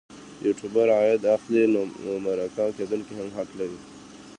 یوټوبر 0.45 0.87
عاید 0.97 1.21
اخلي 1.35 1.63
نو 1.73 1.81
مرکه 2.25 2.65
کېدونکی 2.77 3.13
هم 3.19 3.29
حق 3.37 3.49
لري. 3.59 3.77